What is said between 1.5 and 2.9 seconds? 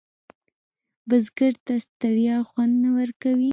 ته ستړیا خوند نه